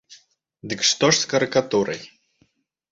Дык 0.71 0.79
што 0.93 1.11
ж 1.13 1.21
з 1.21 1.31
карыкатурай? 1.35 2.05